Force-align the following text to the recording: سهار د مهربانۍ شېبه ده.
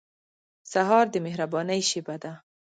سهار 0.71 1.05
د 1.13 1.15
مهربانۍ 1.25 1.81
شېبه 1.89 2.15
ده. 2.23 2.33